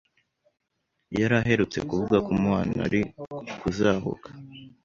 [1.19, 3.01] yari aherutse kuvuga ko umubano uri
[3.61, 4.29] kuzahuka